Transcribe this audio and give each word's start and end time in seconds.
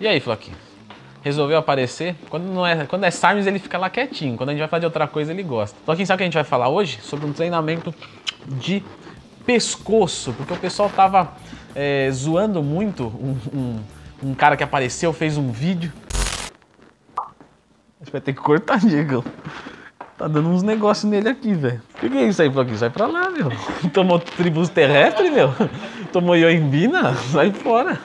E 0.00 0.06
aí, 0.06 0.20
Floquinho? 0.20 0.56
Resolveu 1.22 1.58
aparecer? 1.58 2.14
Quando, 2.30 2.44
não 2.44 2.64
é, 2.64 2.86
quando 2.86 3.04
é 3.04 3.10
ele 3.46 3.58
fica 3.58 3.76
lá 3.76 3.90
quietinho. 3.90 4.36
Quando 4.36 4.50
a 4.50 4.52
gente 4.52 4.60
vai 4.60 4.68
falar 4.68 4.80
de 4.80 4.86
outra 4.86 5.08
coisa, 5.08 5.32
ele 5.32 5.42
gosta. 5.42 5.76
Floquinho, 5.84 6.06
sabe 6.06 6.14
o 6.14 6.18
que 6.18 6.22
a 6.22 6.26
gente 6.26 6.34
vai 6.34 6.44
falar 6.44 6.68
hoje? 6.68 7.00
Sobre 7.02 7.26
um 7.26 7.32
treinamento 7.32 7.92
de 8.46 8.82
pescoço. 9.44 10.32
Porque 10.34 10.52
o 10.52 10.56
pessoal 10.56 10.88
tava 10.88 11.32
é, 11.74 12.08
zoando 12.12 12.62
muito 12.62 13.06
um, 13.06 13.36
um, 13.52 13.80
um 14.22 14.34
cara 14.34 14.56
que 14.56 14.62
apareceu, 14.62 15.12
fez 15.12 15.36
um 15.36 15.50
vídeo. 15.50 15.92
A 17.16 18.04
gente 18.04 18.12
vai 18.12 18.20
ter 18.20 18.32
que 18.32 18.40
cortar, 18.40 18.78
Diego. 18.78 19.24
Tá 20.16 20.28
dando 20.28 20.48
uns 20.48 20.62
negócios 20.62 21.10
nele 21.10 21.28
aqui, 21.28 21.54
velho. 21.54 21.82
O 21.96 22.08
que, 22.08 22.16
é 22.16 22.28
isso 22.28 22.40
aí, 22.40 22.50
Floquinho? 22.50 22.78
Sai 22.78 22.90
pra 22.90 23.06
lá, 23.06 23.30
meu. 23.30 23.50
Tomou 23.92 24.20
tribus 24.20 24.68
terrestre, 24.68 25.28
meu. 25.28 25.52
Tomou 26.12 26.36
ioimbina? 26.36 27.14
Sai 27.14 27.52
fora. 27.52 28.00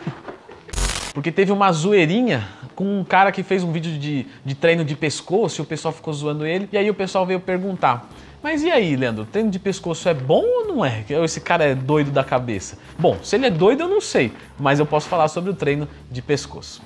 Porque 1.13 1.31
teve 1.31 1.51
uma 1.51 1.71
zoeirinha 1.71 2.47
com 2.75 2.99
um 2.99 3.03
cara 3.03 3.31
que 3.31 3.43
fez 3.43 3.63
um 3.63 3.71
vídeo 3.71 3.99
de, 3.99 4.25
de 4.43 4.55
treino 4.55 4.83
de 4.83 4.95
pescoço 4.95 5.61
e 5.61 5.63
o 5.63 5.65
pessoal 5.65 5.93
ficou 5.93 6.11
zoando 6.11 6.43
ele. 6.43 6.67
E 6.71 6.77
aí 6.77 6.89
o 6.89 6.93
pessoal 6.93 7.23
veio 7.23 7.39
perguntar: 7.39 8.09
Mas 8.41 8.63
e 8.63 8.71
aí, 8.71 8.95
Leandro, 8.95 9.23
treino 9.25 9.51
de 9.51 9.59
pescoço 9.59 10.09
é 10.09 10.13
bom 10.13 10.43
ou 10.43 10.67
não 10.67 10.83
é? 10.83 11.05
Esse 11.23 11.39
cara 11.39 11.65
é 11.65 11.75
doido 11.75 12.09
da 12.09 12.23
cabeça. 12.23 12.79
Bom, 12.97 13.19
se 13.21 13.35
ele 13.35 13.45
é 13.45 13.51
doido, 13.51 13.81
eu 13.81 13.87
não 13.87 14.01
sei, 14.01 14.33
mas 14.59 14.79
eu 14.79 14.87
posso 14.87 15.07
falar 15.07 15.27
sobre 15.27 15.51
o 15.51 15.53
treino 15.53 15.87
de 16.09 16.19
pescoço. 16.19 16.81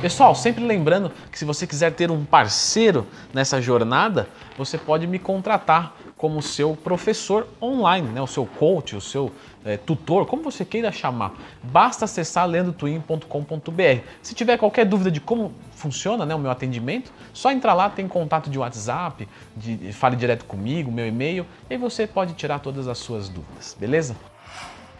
Pessoal, 0.00 0.34
sempre 0.34 0.62
lembrando 0.62 1.10
que 1.32 1.38
se 1.38 1.46
você 1.46 1.66
quiser 1.66 1.90
ter 1.90 2.10
um 2.10 2.26
parceiro 2.26 3.06
nessa 3.32 3.60
jornada, 3.60 4.28
você 4.56 4.76
pode 4.76 5.06
me 5.06 5.18
contratar 5.18 5.96
como 6.16 6.40
seu 6.40 6.76
professor 6.76 7.46
online, 7.60 8.08
né? 8.08 8.22
o 8.22 8.26
seu 8.26 8.46
coach, 8.46 8.96
o 8.96 9.00
seu 9.00 9.32
é, 9.64 9.76
tutor, 9.76 10.26
como 10.26 10.42
você 10.42 10.64
queira 10.64 10.92
chamar. 10.92 11.34
Basta 11.62 12.04
acessar 12.04 12.46
lendotwin.com.br. 12.46 14.00
Se 14.22 14.34
tiver 14.34 14.56
qualquer 14.56 14.86
dúvida 14.86 15.10
de 15.10 15.20
como 15.20 15.52
funciona 15.72 16.24
né, 16.24 16.34
o 16.34 16.38
meu 16.38 16.50
atendimento, 16.50 17.12
só 17.32 17.50
entrar 17.50 17.74
lá, 17.74 17.90
tem 17.90 18.06
contato 18.06 18.48
de 18.48 18.58
WhatsApp, 18.58 19.28
de, 19.56 19.92
fale 19.92 20.16
direto 20.16 20.44
comigo, 20.44 20.90
meu 20.90 21.06
e-mail, 21.06 21.46
e 21.68 21.76
você 21.76 22.06
pode 22.06 22.34
tirar 22.34 22.60
todas 22.60 22.88
as 22.88 22.98
suas 22.98 23.28
dúvidas, 23.28 23.76
beleza? 23.78 24.16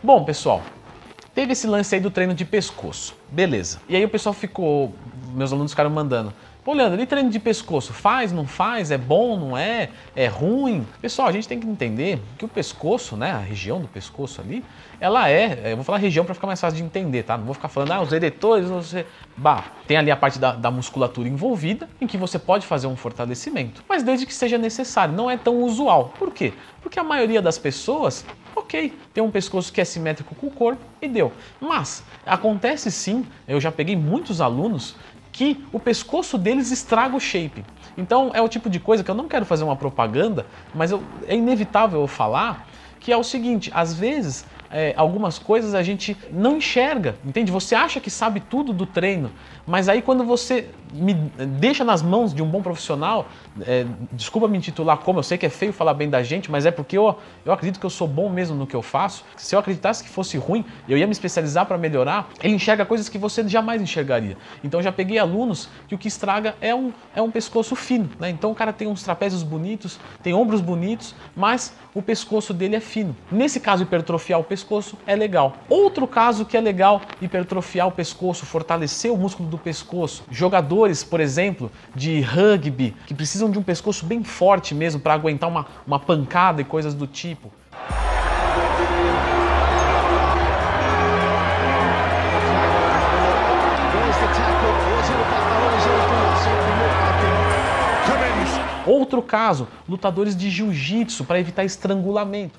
Bom, 0.03 0.25
pessoal, 0.25 0.63
Teve 1.35 1.53
esse 1.53 1.67
lance 1.67 1.93
aí 1.93 2.01
do 2.01 2.13
treino 2.13 2.33
de 2.33 2.45
pescoço. 2.45 3.17
Beleza. 3.29 3.81
E 3.89 3.97
aí 3.97 4.05
o 4.05 4.09
pessoal 4.09 4.33
ficou, 4.33 4.95
meus 5.35 5.53
alunos 5.53 5.73
ficaram 5.73 5.91
mandando. 5.91 6.33
Pô, 6.65 6.73
Leandro, 6.73 6.99
e 6.99 7.05
treino 7.05 7.29
de 7.29 7.39
pescoço? 7.39 7.93
Faz, 7.93 8.33
não 8.33 8.47
faz? 8.47 8.91
É 8.91 8.97
bom, 8.97 9.39
não 9.39 9.55
é? 9.55 9.91
É 10.17 10.27
ruim? 10.29 10.87
Pessoal, 10.99 11.29
a 11.29 11.33
gente 11.33 11.47
tem 11.47 11.61
que 11.61 11.67
entender 11.67 12.19
que 12.39 12.45
o 12.47 12.49
pescoço, 12.49 13.19
né, 13.19 13.33
a 13.33 13.39
região 13.39 13.79
do 13.79 13.87
pescoço 13.87 14.41
ali, 14.41 14.65
ela 14.99 15.29
é, 15.29 15.73
eu 15.73 15.77
vou 15.77 15.85
falar 15.85 15.99
região 15.99 16.25
para 16.25 16.33
ficar 16.33 16.47
mais 16.47 16.59
fácil 16.59 16.79
de 16.79 16.83
entender, 16.83 17.23
tá? 17.23 17.37
Não 17.37 17.45
vou 17.45 17.53
ficar 17.53 17.69
falando, 17.69 17.93
ah, 17.93 18.01
os 18.01 18.15
eretores, 18.15 18.71
você... 18.71 19.05
Bah, 19.37 19.63
tem 19.87 19.99
ali 19.99 20.11
a 20.11 20.17
parte 20.17 20.39
da, 20.39 20.53
da 20.53 20.71
musculatura 20.71 21.29
envolvida, 21.29 21.87
em 22.01 22.07
que 22.07 22.17
você 22.17 22.39
pode 22.39 22.67
fazer 22.67 22.87
um 22.87 22.97
fortalecimento, 22.97 23.85
mas 23.87 24.03
desde 24.03 24.25
que 24.25 24.33
seja 24.33 24.57
necessário, 24.57 25.15
não 25.15 25.31
é 25.31 25.37
tão 25.37 25.61
usual. 25.65 26.15
Por 26.19 26.31
quê? 26.31 26.55
Porque 26.83 26.99
a 26.99 27.05
maioria 27.05 27.43
das 27.43 27.59
pessoas 27.59 28.25
ok, 28.57 28.97
tem 29.13 29.23
um 29.23 29.31
pescoço 29.31 29.73
que 29.73 29.81
é 29.81 29.85
simétrico 29.85 30.35
com 30.35 30.47
o 30.47 30.51
corpo 30.51 30.83
e 31.03 31.09
deu. 31.09 31.33
Mas 31.61 32.05
acontece 32.25 32.91
sim, 32.91 33.27
eu 33.47 33.61
já 33.61 33.71
peguei 33.73 33.97
muitos 33.97 34.41
alunos 34.41 34.97
que 35.35 35.67
o 35.73 35.81
pescoço 35.81 36.39
deles 36.39 36.71
estraga 36.71 37.17
o 37.17 37.21
shape. 37.21 37.65
Então 37.99 38.31
é 38.33 38.41
o 38.41 38.49
tipo 38.49 38.71
de 38.71 38.79
coisa 38.79 39.03
que 39.03 39.11
eu 39.11 39.17
não 39.17 39.27
quero 39.27 39.45
fazer 39.45 39.65
uma 39.65 39.75
propaganda, 39.75 40.47
mas 40.73 40.93
eu, 40.93 41.03
é 41.27 41.35
inevitável 41.35 42.01
eu 42.01 42.07
falar 42.07 42.69
que 43.01 43.13
é 43.13 43.17
o 43.17 43.25
seguinte, 43.25 43.71
às 43.75 43.93
vezes 43.93 44.47
é, 44.71 44.95
algumas 44.97 45.39
coisas 45.39 45.75
a 45.75 45.83
gente 45.83 46.17
não 46.31 46.57
enxerga, 46.57 47.17
entende? 47.25 47.51
Você 47.51 47.75
acha 47.75 48.01
que 48.01 48.11
sabe 48.11 48.41
tudo 48.41 48.73
do 48.73 48.87
treino, 48.87 49.31
mas 49.67 49.89
aí 49.89 50.03
quando 50.03 50.25
você 50.25 50.69
me 50.93 51.15
deixa 51.59 51.85
nas 51.85 52.03
mãos 52.03 52.33
de 52.33 52.43
um 52.43 52.47
bom 52.47 52.63
profissional, 52.63 53.27
é, 53.63 53.85
desculpa 54.13 54.47
me 54.47 54.57
intitular 54.57 54.99
como, 54.99 55.19
eu 55.19 55.23
sei 55.23 55.37
que 55.37 55.47
é 55.47 55.51
feio 55.51 55.73
falar 55.73 55.95
bem 55.95 56.09
da 56.09 56.23
gente, 56.23 56.51
mas 56.51 56.67
é 56.67 56.71
porque 56.71 56.97
eu, 56.97 57.19
eu 57.45 57.53
acredito 57.53 57.81
que 57.81 57.87
eu 57.87 57.91
sou 57.91 58.07
bom 58.07 58.29
mesmo 58.29 58.57
no 58.57 58.67
que 58.67 58.77
eu 58.77 58.83
faço. 58.83 59.25
Se 59.37 59.55
eu 59.55 59.59
acreditasse 59.59 60.05
que 60.05 60.09
fosse 60.09 60.37
ruim, 60.37 60.65
eu 60.89 60.97
ia 60.97 61.07
me 61.07 61.13
especializar 61.13 61.67
para 61.67 61.77
melhorar. 61.77 62.29
Ele 62.43 62.55
enxerga 62.55 62.85
coisas 62.85 63.09
que 63.09 63.19
você 63.19 63.47
jamais 63.49 63.83
enxergaria. 63.83 64.37
Então 64.63 64.81
já 64.81 64.93
peguei 64.93 65.19
alunos 65.19 65.69
que 65.89 65.95
o 65.95 65.99
que 65.99 66.09
estraga 66.09 66.55
é 66.61 66.75
um, 66.75 66.93
é 67.15 67.21
um 67.21 67.31
pescoço 67.31 67.75
fino, 67.75 68.09
né? 68.21 68.31
Então 68.31 68.53
o 68.53 68.55
cara 68.55 68.73
tem 68.73 68.87
uns 68.87 69.03
trapézios 69.03 69.43
bonitos, 69.43 69.99
tem 70.23 70.33
ombros 70.33 70.61
bonitos, 70.61 71.15
mas 71.35 71.75
o 71.95 72.03
pescoço 72.03 72.55
dele 72.55 72.77
é 72.77 72.81
fino. 72.81 73.17
Nesse 73.31 73.61
caso, 73.61 73.83
hipertrofiar 73.83 74.39
o 74.41 74.45
pescoço 74.45 74.97
é 75.07 75.17
legal. 75.17 75.55
Outro 75.69 76.07
caso 76.07 76.45
que 76.45 76.57
é 76.57 76.61
legal 76.61 77.01
hipertrofiar 77.21 77.89
o 77.89 77.93
pescoço, 77.93 78.47
fortalecer 78.47 79.13
o 79.13 79.17
músculo 79.17 79.49
do 79.49 79.54
pescoço. 79.59 80.25
Jogadores, 80.31 81.03
por 81.05 81.21
exemplo, 81.21 81.71
de 81.95 82.21
rugby, 82.21 82.95
que 83.07 83.15
precisam 83.15 83.51
de 83.51 83.59
um 83.59 83.63
pescoço 83.63 84.07
bem 84.07 84.23
forte 84.23 84.75
mesmo 84.75 85.01
para 85.01 85.15
aguentar 85.15 85.49
uma, 85.49 85.67
uma 85.87 85.99
pancada 85.99 86.61
e 86.61 86.65
coisas 86.65 86.95
do 86.95 87.07
tipo. 87.07 87.53
Outro 98.87 99.23
caso, 99.23 99.67
lutadores 99.89 100.37
de 100.37 100.51
jiu-jitsu 100.51 101.25
para 101.25 101.41
evitar 101.41 101.65
estrangulamento. 101.65 102.59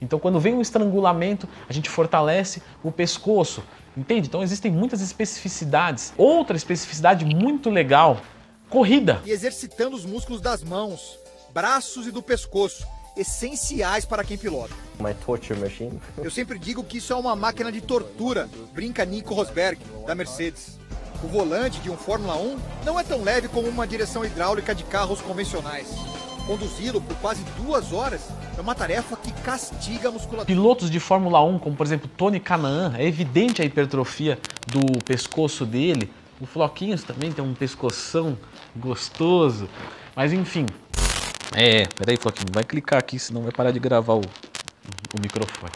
Então, 0.00 0.18
quando 0.18 0.38
vem 0.38 0.54
um 0.54 0.60
estrangulamento, 0.60 1.48
a 1.68 1.72
gente 1.72 1.88
fortalece 1.88 2.62
o 2.82 2.92
pescoço, 2.92 3.62
entende? 3.96 4.28
Então, 4.28 4.42
existem 4.42 4.70
muitas 4.70 5.00
especificidades. 5.00 6.12
Outra 6.16 6.56
especificidade 6.56 7.24
muito 7.24 7.70
legal: 7.70 8.20
corrida. 8.68 9.20
E 9.24 9.30
exercitando 9.30 9.96
os 9.96 10.04
músculos 10.04 10.40
das 10.40 10.62
mãos, 10.62 11.18
braços 11.52 12.06
e 12.06 12.10
do 12.10 12.22
pescoço, 12.22 12.86
essenciais 13.16 14.04
para 14.04 14.24
quem 14.24 14.36
pilota. 14.36 14.74
My 14.98 15.14
torture 15.14 15.58
machine. 15.58 16.00
Eu 16.18 16.30
sempre 16.30 16.58
digo 16.58 16.82
que 16.82 16.98
isso 16.98 17.12
é 17.12 17.16
uma 17.16 17.36
máquina 17.36 17.70
de 17.70 17.80
tortura, 17.80 18.48
brinca 18.72 19.04
Nico 19.04 19.34
Rosberg, 19.34 19.80
da 20.06 20.14
Mercedes. 20.14 20.78
O 21.22 21.26
volante 21.26 21.80
de 21.80 21.90
um 21.90 21.96
Fórmula 21.96 22.36
1 22.36 22.58
não 22.84 23.00
é 23.00 23.02
tão 23.02 23.22
leve 23.22 23.48
como 23.48 23.68
uma 23.68 23.86
direção 23.86 24.24
hidráulica 24.24 24.74
de 24.74 24.84
carros 24.84 25.20
convencionais. 25.22 25.88
Conduzi-lo 26.46 27.00
por 27.00 27.16
quase 27.16 27.42
duas 27.56 27.90
horas 27.92 28.28
é 28.56 28.60
uma 28.60 28.74
tarefa 28.74 29.16
que 29.16 29.32
castiga 29.42 30.10
a 30.10 30.12
musculatura. 30.12 30.44
Pilotos 30.44 30.90
de 30.90 31.00
Fórmula 31.00 31.42
1, 31.42 31.58
como 31.58 31.74
por 31.74 31.86
exemplo 31.86 32.08
Tony 32.16 32.38
Canaan, 32.38 32.94
é 32.98 33.06
evidente 33.06 33.62
a 33.62 33.64
hipertrofia 33.64 34.38
do 34.66 35.02
pescoço 35.02 35.64
dele. 35.64 36.12
O 36.38 36.46
Floquinhos 36.46 37.02
também 37.02 37.32
tem 37.32 37.42
um 37.42 37.54
pescoção 37.54 38.36
gostoso. 38.76 39.68
Mas 40.14 40.34
enfim. 40.34 40.66
É, 41.54 41.86
peraí, 41.86 42.18
Floquinho, 42.18 42.50
vai 42.52 42.64
clicar 42.64 42.98
aqui, 42.98 43.18
senão 43.18 43.42
vai 43.42 43.52
parar 43.52 43.70
de 43.70 43.78
gravar 43.78 44.14
o, 44.14 44.20
o 44.20 45.20
microfone. 45.20 45.72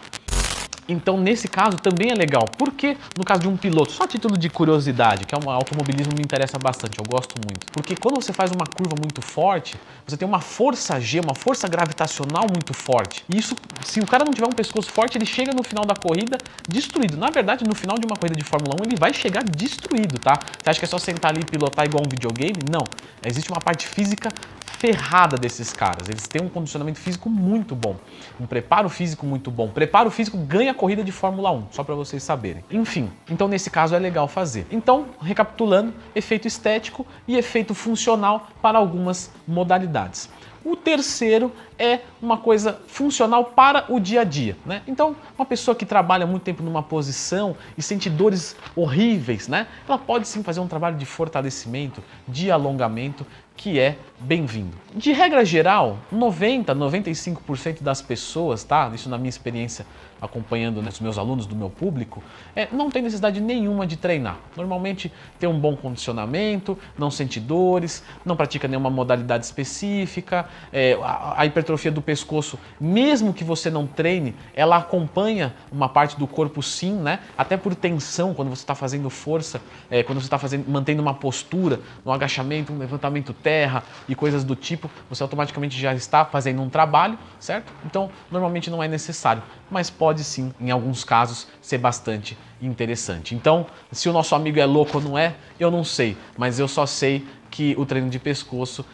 Então, 0.88 1.18
nesse 1.18 1.48
caso, 1.48 1.76
também 1.76 2.10
é 2.10 2.14
legal. 2.14 2.46
Por 2.46 2.72
que 2.72 2.96
no 3.16 3.24
caso 3.24 3.42
de 3.42 3.48
um 3.48 3.56
piloto? 3.56 3.92
Só 3.92 4.06
título 4.06 4.38
de 4.38 4.48
curiosidade, 4.48 5.26
que 5.26 5.34
é 5.34 5.38
um 5.38 5.50
automobilismo 5.50 6.14
me 6.14 6.22
interessa 6.22 6.58
bastante, 6.58 6.98
eu 6.98 7.04
gosto 7.04 7.34
muito. 7.46 7.66
Porque 7.72 7.94
quando 7.94 8.14
você 8.14 8.32
faz 8.32 8.50
uma 8.50 8.64
curva 8.66 8.94
muito 8.98 9.20
forte, 9.20 9.76
você 10.06 10.16
tem 10.16 10.26
uma 10.26 10.40
força 10.40 10.98
G, 10.98 11.20
uma 11.20 11.34
força 11.34 11.68
gravitacional 11.68 12.46
muito 12.50 12.72
forte. 12.72 13.22
E 13.28 13.36
isso, 13.36 13.54
se 13.84 14.00
o 14.00 14.06
cara 14.06 14.24
não 14.24 14.32
tiver 14.32 14.46
um 14.46 14.52
pescoço 14.52 14.90
forte, 14.90 15.18
ele 15.18 15.26
chega 15.26 15.52
no 15.52 15.62
final 15.62 15.84
da 15.84 15.94
corrida 15.94 16.38
destruído. 16.66 17.18
Na 17.18 17.28
verdade, 17.28 17.64
no 17.64 17.74
final 17.74 17.98
de 17.98 18.06
uma 18.06 18.16
corrida 18.16 18.36
de 18.36 18.44
Fórmula 18.44 18.74
1, 18.80 18.84
ele 18.86 18.96
vai 18.96 19.12
chegar 19.12 19.44
destruído, 19.44 20.18
tá? 20.18 20.38
Você 20.62 20.70
acha 20.70 20.78
que 20.78 20.86
é 20.86 20.88
só 20.88 20.98
sentar 20.98 21.32
ali 21.32 21.42
e 21.42 21.44
pilotar 21.44 21.84
igual 21.84 22.02
um 22.04 22.08
videogame? 22.08 22.58
Não. 22.70 22.84
Existe 23.22 23.50
uma 23.50 23.60
parte 23.60 23.86
física 23.86 24.32
ferrada 24.78 25.36
desses 25.36 25.72
caras. 25.72 26.08
Eles 26.08 26.28
têm 26.28 26.40
um 26.40 26.48
condicionamento 26.48 27.00
físico 27.00 27.28
muito 27.28 27.74
bom, 27.74 27.96
um 28.40 28.46
preparo 28.46 28.88
físico 28.88 29.26
muito 29.26 29.50
bom. 29.50 29.68
Preparo 29.68 30.08
físico 30.10 30.38
ganha 30.38 30.72
corrida 30.72 31.02
de 31.02 31.10
Fórmula 31.10 31.50
1, 31.50 31.66
só 31.72 31.82
para 31.82 31.96
vocês 31.96 32.22
saberem. 32.22 32.64
Enfim, 32.70 33.10
então 33.28 33.48
nesse 33.48 33.70
caso 33.70 33.96
é 33.96 33.98
legal 33.98 34.28
fazer. 34.28 34.66
Então, 34.70 35.06
recapitulando, 35.20 35.92
efeito 36.14 36.46
estético 36.46 37.04
e 37.26 37.36
efeito 37.36 37.74
funcional 37.74 38.48
para 38.62 38.78
algumas 38.78 39.32
modalidades. 39.46 40.30
O 40.64 40.76
terceiro 40.76 41.52
é 41.78 42.00
uma 42.20 42.36
coisa 42.36 42.80
funcional 42.86 43.44
para 43.44 43.86
o 43.88 44.00
dia 44.00 44.22
a 44.22 44.24
dia. 44.24 44.56
Né? 44.66 44.82
Então, 44.86 45.14
uma 45.38 45.46
pessoa 45.46 45.74
que 45.74 45.86
trabalha 45.86 46.26
muito 46.26 46.42
tempo 46.42 46.62
numa 46.62 46.82
posição 46.82 47.56
e 47.76 47.82
sente 47.82 48.10
dores 48.10 48.56
horríveis, 48.74 49.48
né? 49.48 49.66
ela 49.88 49.98
pode 49.98 50.26
sim 50.26 50.42
fazer 50.42 50.60
um 50.60 50.66
trabalho 50.66 50.96
de 50.96 51.06
fortalecimento, 51.06 52.02
de 52.26 52.50
alongamento, 52.50 53.24
que 53.56 53.78
é 53.78 53.98
bem-vindo. 54.20 54.76
De 54.94 55.12
regra 55.12 55.44
geral, 55.44 55.98
90, 56.12 56.74
95% 56.74 57.82
das 57.82 58.00
pessoas, 58.00 58.62
tá? 58.62 58.88
Isso 58.94 59.08
na 59.08 59.18
minha 59.18 59.28
experiência 59.28 59.84
acompanhando 60.20 60.82
né, 60.82 60.88
os 60.88 61.00
meus 61.00 61.18
alunos, 61.18 61.46
do 61.46 61.54
meu 61.54 61.70
público, 61.70 62.22
é, 62.54 62.68
não 62.72 62.90
tem 62.90 63.02
necessidade 63.02 63.40
nenhuma 63.40 63.86
de 63.86 63.96
treinar. 63.96 64.36
Normalmente 64.56 65.12
tem 65.38 65.48
um 65.48 65.58
bom 65.58 65.76
condicionamento, 65.76 66.78
não 66.96 67.10
sente 67.10 67.40
dores, 67.40 68.02
não 68.24 68.36
pratica 68.36 68.68
nenhuma 68.68 68.90
modalidade 68.90 69.44
específica, 69.44 70.48
é, 70.72 70.98
a, 71.02 71.34
a 71.40 71.46
hipertrofia 71.46 71.90
do 71.90 72.02
pescoço, 72.02 72.58
mesmo 72.80 73.32
que 73.32 73.44
você 73.44 73.70
não 73.70 73.86
treine, 73.86 74.34
ela 74.54 74.76
acompanha 74.76 75.54
uma 75.70 75.88
parte 75.88 76.18
do 76.18 76.26
corpo 76.26 76.62
sim, 76.62 76.92
né? 76.92 77.20
Até 77.36 77.56
por 77.56 77.74
tensão, 77.74 78.34
quando 78.34 78.48
você 78.48 78.62
está 78.62 78.74
fazendo 78.74 79.08
força, 79.10 79.60
é, 79.90 80.02
quando 80.02 80.20
você 80.20 80.32
está 80.32 80.38
mantendo 80.66 81.00
uma 81.00 81.14
postura, 81.14 81.80
um 82.04 82.12
agachamento, 82.12 82.72
um 82.72 82.78
levantamento 82.78 83.32
terra 83.32 83.82
e 84.08 84.14
coisas 84.14 84.44
do 84.44 84.56
tipo, 84.56 84.90
você 85.08 85.22
automaticamente 85.22 85.78
já 85.78 85.94
está 85.94 86.24
fazendo 86.24 86.62
um 86.62 86.68
trabalho, 86.68 87.18
certo? 87.38 87.72
Então, 87.84 88.10
normalmente 88.30 88.70
não 88.70 88.82
é 88.82 88.88
necessário, 88.88 89.42
mas 89.70 89.90
pode 89.90 90.07
sim, 90.16 90.52
em 90.60 90.70
alguns 90.70 91.04
casos, 91.04 91.46
ser 91.60 91.78
bastante 91.78 92.36
interessante. 92.60 93.34
Então, 93.34 93.66
se 93.92 94.08
o 94.08 94.12
nosso 94.12 94.34
amigo 94.34 94.58
é 94.58 94.66
louco 94.66 94.98
ou 94.98 95.04
não 95.04 95.18
é, 95.18 95.34
eu 95.58 95.70
não 95.70 95.84
sei, 95.84 96.16
mas 96.36 96.58
eu 96.58 96.68
só 96.68 96.86
sei 96.86 97.26
que 97.50 97.74
o 97.78 97.86
treino 97.86 98.10
de 98.10 98.18
pescoço, 98.18 98.84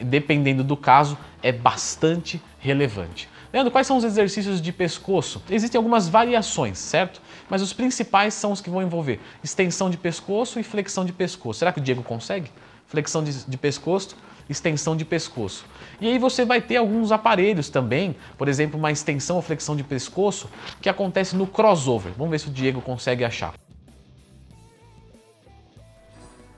dependendo 0.00 0.62
do 0.64 0.76
caso, 0.76 1.18
é 1.42 1.52
bastante 1.52 2.40
relevante. 2.58 3.28
Leandro, 3.52 3.72
quais 3.72 3.86
são 3.86 3.96
os 3.96 4.04
exercícios 4.04 4.60
de 4.60 4.72
pescoço? 4.72 5.42
Existem 5.48 5.78
algumas 5.78 6.06
variações, 6.06 6.78
certo? 6.78 7.20
Mas 7.48 7.62
os 7.62 7.72
principais 7.72 8.34
são 8.34 8.52
os 8.52 8.60
que 8.60 8.68
vão 8.68 8.82
envolver 8.82 9.20
extensão 9.42 9.88
de 9.88 9.96
pescoço 9.96 10.60
e 10.60 10.62
flexão 10.62 11.04
de 11.04 11.12
pescoço. 11.12 11.58
Será 11.58 11.72
que 11.72 11.80
o 11.80 11.82
Diego 11.82 12.02
consegue? 12.02 12.50
Flexão 12.86 13.24
de, 13.24 13.32
de 13.46 13.56
pescoço, 13.56 14.16
extensão 14.50 14.94
de 14.94 15.04
pescoço. 15.04 15.64
E 15.98 16.08
aí 16.08 16.18
você 16.18 16.44
vai 16.44 16.60
ter 16.60 16.76
alguns 16.76 17.10
aparelhos 17.10 17.70
também, 17.70 18.14
por 18.36 18.48
exemplo, 18.48 18.78
uma 18.78 18.92
extensão 18.92 19.36
ou 19.36 19.42
flexão 19.42 19.74
de 19.74 19.82
pescoço, 19.82 20.50
que 20.82 20.88
acontece 20.88 21.34
no 21.34 21.46
crossover. 21.46 22.12
Vamos 22.18 22.30
ver 22.30 22.40
se 22.40 22.48
o 22.48 22.50
Diego 22.50 22.82
consegue 22.82 23.24
achar. 23.24 23.54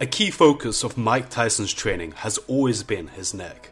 A 0.01 0.07
key 0.07 0.33
focus 0.33 0.83
of 0.83 0.99
Mike 0.99 1.29
Tyson's 1.29 1.73
training 1.73 2.13
has 2.25 2.41
always 2.49 2.83
been 2.83 3.09
his 3.17 3.33
neck. 3.33 3.69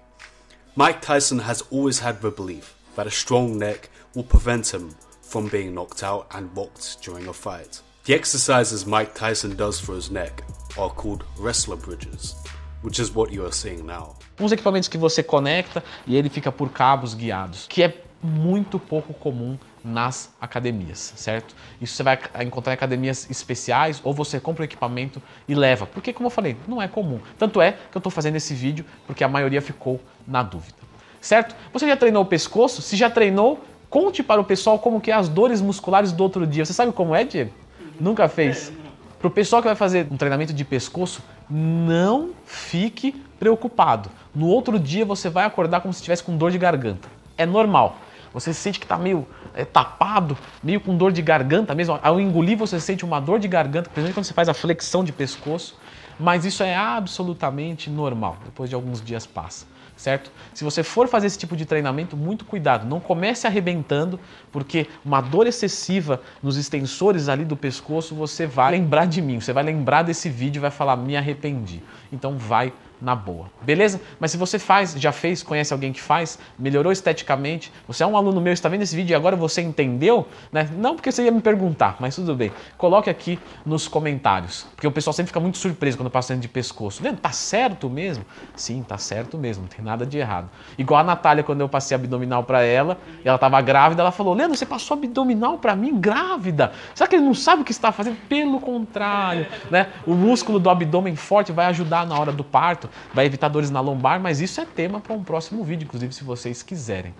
Mike 0.76 1.00
Tyson 1.00 1.40
has 1.40 1.64
always 1.72 2.00
had 2.00 2.20
the 2.20 2.30
belief 2.30 2.77
that 2.98 3.06
a 3.06 3.10
strong 3.12 3.56
neck 3.56 3.88
will 4.16 4.24
prevent 4.24 4.74
him 4.74 4.90
from 5.22 5.46
being 5.46 5.72
knocked 5.72 6.02
out 6.02 6.26
and 6.32 6.52
mocked 6.52 7.00
during 7.00 7.28
a 7.28 7.32
fight. 7.32 7.80
The 8.06 8.14
exercises 8.14 8.84
Mike 8.84 9.14
Tyson 9.14 9.54
does 9.54 9.78
for 9.78 9.94
his 9.94 10.10
neck 10.10 10.42
are 10.76 10.90
called 10.90 11.22
wrestler 11.38 11.76
bridges, 11.76 12.34
which 12.82 12.98
is 12.98 13.14
what 13.14 13.30
you 13.32 13.46
are 13.46 13.52
seeing 13.52 13.86
now. 13.86 14.16
Uns 14.40 14.50
equipamentos 14.50 14.88
que 14.88 14.98
você 14.98 15.22
conecta 15.22 15.84
e 16.08 16.16
ele 16.16 16.28
fica 16.28 16.50
por 16.50 16.70
cabos 16.70 17.14
guiados, 17.14 17.66
que 17.68 17.84
é 17.84 18.02
muito 18.20 18.80
pouco 18.80 19.14
comum 19.14 19.56
nas 19.84 20.34
academias, 20.40 21.12
certo? 21.14 21.54
Isso 21.80 21.94
você 21.94 22.02
vai 22.02 22.18
encontrar 22.40 22.72
em 22.72 22.74
academias 22.74 23.30
especiais 23.30 24.00
ou 24.02 24.12
você 24.12 24.40
compra 24.40 24.62
o 24.62 24.64
equipamento 24.64 25.22
e 25.46 25.54
leva, 25.54 25.86
porque 25.86 26.12
como 26.12 26.26
eu 26.26 26.30
falei, 26.30 26.56
não 26.66 26.82
é 26.82 26.88
comum. 26.88 27.20
Tanto 27.38 27.62
é 27.62 27.72
que 27.72 27.96
eu 27.96 28.00
estou 28.00 28.10
fazendo 28.10 28.34
esse 28.34 28.54
vídeo 28.54 28.84
porque 29.06 29.22
a 29.22 29.28
maioria 29.28 29.62
ficou 29.62 30.00
na 30.26 30.42
dúvida, 30.42 30.87
certo? 31.20 31.54
Você 31.72 31.86
já 31.86 31.96
treinou 31.96 32.22
o 32.22 32.26
pescoço? 32.26 32.82
Se 32.82 32.96
já 32.96 33.10
treinou, 33.10 33.62
conte 33.90 34.22
para 34.22 34.40
o 34.40 34.44
pessoal 34.44 34.78
como 34.78 35.00
que 35.00 35.10
é 35.10 35.14
as 35.14 35.28
dores 35.28 35.60
musculares 35.60 36.12
do 36.12 36.22
outro 36.22 36.46
dia. 36.46 36.64
Você 36.64 36.72
sabe 36.72 36.92
como 36.92 37.14
é, 37.14 37.24
Diego? 37.24 37.52
Nunca 38.00 38.28
fez? 38.28 38.72
Para 39.18 39.28
o 39.28 39.30
pessoal 39.30 39.60
que 39.60 39.68
vai 39.68 39.74
fazer 39.74 40.06
um 40.10 40.16
treinamento 40.16 40.52
de 40.52 40.64
pescoço, 40.64 41.22
não 41.50 42.30
fique 42.44 43.12
preocupado. 43.38 44.10
No 44.34 44.46
outro 44.46 44.78
dia 44.78 45.04
você 45.04 45.28
vai 45.28 45.44
acordar 45.44 45.80
como 45.80 45.92
se 45.92 45.98
estivesse 45.98 46.22
com 46.22 46.36
dor 46.36 46.50
de 46.50 46.58
garganta. 46.58 47.08
É 47.36 47.44
normal. 47.44 47.96
Você 48.32 48.52
sente 48.52 48.78
que 48.78 48.84
está 48.84 48.96
meio 48.96 49.26
é, 49.54 49.64
tapado, 49.64 50.36
meio 50.62 50.80
com 50.80 50.96
dor 50.96 51.10
de 51.10 51.22
garganta 51.22 51.74
mesmo. 51.74 51.98
Ao 52.02 52.20
engolir, 52.20 52.56
você 52.56 52.78
sente 52.78 53.04
uma 53.04 53.20
dor 53.20 53.40
de 53.40 53.48
garganta, 53.48 53.88
principalmente 53.88 54.14
quando 54.14 54.26
você 54.26 54.34
faz 54.34 54.48
a 54.48 54.54
flexão 54.54 55.02
de 55.02 55.12
pescoço. 55.12 55.76
Mas 56.20 56.44
isso 56.44 56.62
é 56.62 56.76
absolutamente 56.76 57.88
normal. 57.90 58.36
Depois 58.44 58.68
de 58.68 58.76
alguns 58.76 59.02
dias 59.02 59.26
passa 59.26 59.66
certo? 59.98 60.30
Se 60.54 60.64
você 60.64 60.82
for 60.82 61.08
fazer 61.08 61.26
esse 61.26 61.36
tipo 61.36 61.56
de 61.56 61.66
treinamento, 61.66 62.16
muito 62.16 62.44
cuidado, 62.44 62.86
não 62.86 63.00
comece 63.00 63.46
arrebentando, 63.46 64.18
porque 64.50 64.86
uma 65.04 65.20
dor 65.20 65.46
excessiva 65.46 66.22
nos 66.42 66.56
extensores 66.56 67.28
ali 67.28 67.44
do 67.44 67.56
pescoço, 67.56 68.14
você 68.14 68.46
vai 68.46 68.70
lembrar 68.70 69.06
de 69.06 69.20
mim, 69.20 69.40
você 69.40 69.52
vai 69.52 69.64
lembrar 69.64 70.04
desse 70.04 70.30
vídeo 70.30 70.60
e 70.60 70.62
vai 70.62 70.70
falar, 70.70 70.96
me 70.96 71.16
arrependi. 71.16 71.82
Então 72.12 72.38
vai 72.38 72.72
na 73.00 73.14
boa, 73.14 73.46
beleza? 73.62 74.00
Mas 74.18 74.30
se 74.30 74.36
você 74.36 74.58
faz, 74.58 74.94
já 74.94 75.12
fez, 75.12 75.42
conhece 75.42 75.72
alguém 75.72 75.92
que 75.92 76.00
faz, 76.00 76.38
melhorou 76.58 76.92
esteticamente, 76.92 77.72
você 77.86 78.02
é 78.02 78.06
um 78.06 78.16
aluno 78.16 78.40
meu, 78.40 78.52
está 78.52 78.68
vendo 78.68 78.82
esse 78.82 78.94
vídeo 78.94 79.12
e 79.12 79.14
agora 79.14 79.36
você 79.36 79.62
entendeu, 79.62 80.26
né? 80.52 80.68
Não 80.76 80.94
porque 80.94 81.12
você 81.12 81.24
ia 81.24 81.30
me 81.30 81.40
perguntar, 81.40 81.96
mas 82.00 82.16
tudo 82.16 82.34
bem. 82.34 82.52
Coloque 82.76 83.08
aqui 83.08 83.38
nos 83.64 83.86
comentários, 83.86 84.66
porque 84.74 84.86
o 84.86 84.92
pessoal 84.92 85.14
sempre 85.14 85.28
fica 85.28 85.40
muito 85.40 85.58
surpreso 85.58 85.96
quando 85.96 86.10
passa 86.10 86.36
de 86.36 86.48
pescoço. 86.48 87.02
Leandro, 87.02 87.22
tá 87.22 87.30
certo 87.30 87.88
mesmo? 87.88 88.24
Sim, 88.54 88.82
tá 88.82 88.98
certo 88.98 89.38
mesmo, 89.38 89.62
não 89.62 89.68
tem 89.68 89.84
nada 89.84 90.04
de 90.04 90.18
errado. 90.18 90.50
Igual 90.76 91.00
a 91.00 91.04
Natália, 91.04 91.44
quando 91.44 91.60
eu 91.60 91.68
passei 91.68 91.94
abdominal 91.94 92.42
para 92.44 92.62
ela, 92.62 92.98
e 93.24 93.28
ela 93.28 93.36
estava 93.36 93.60
grávida, 93.60 94.02
ela 94.02 94.12
falou: 94.12 94.34
Leandro, 94.34 94.56
você 94.56 94.66
passou 94.66 94.96
abdominal 94.96 95.58
para 95.58 95.74
mim 95.74 95.98
grávida? 95.98 96.72
Será 96.94 97.08
que 97.08 97.16
ele 97.16 97.24
não 97.24 97.34
sabe 97.34 97.62
o 97.62 97.64
que 97.64 97.72
está 97.72 97.92
fazendo? 97.92 98.16
Pelo 98.28 98.60
contrário, 98.60 99.46
né? 99.70 99.88
O 100.06 100.14
músculo 100.14 100.58
do 100.58 100.68
abdômen 100.68 101.16
forte 101.16 101.52
vai 101.52 101.66
ajudar 101.66 102.06
na 102.06 102.18
hora 102.18 102.32
do 102.32 102.44
parto 102.44 102.87
vai 103.12 103.26
evitar 103.26 103.48
dores 103.48 103.70
na 103.70 103.80
lombar, 103.80 104.20
mas 104.20 104.40
isso 104.40 104.60
é 104.60 104.64
tema 104.64 105.00
para 105.00 105.14
um 105.14 105.22
próximo 105.22 105.62
vídeo, 105.64 105.84
inclusive 105.84 106.12
se 106.14 106.24
vocês 106.24 106.62
quiserem. 106.62 107.14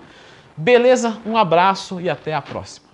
Beleza? 0.57 1.19
Um 1.25 1.37
abraço 1.37 2.01
e 2.01 2.11
até 2.11 2.35
a 2.35 2.43
próxima. 2.43 2.88